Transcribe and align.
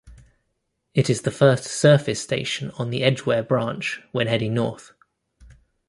It 0.95 1.11
is 1.11 1.21
the 1.21 1.29
first 1.29 1.63
surface 1.65 2.19
station 2.19 2.71
on 2.71 2.89
the 2.89 3.03
Edgware 3.03 3.43
branch 3.43 4.01
when 4.13 4.25
heading 4.25 4.55
north. 4.55 4.93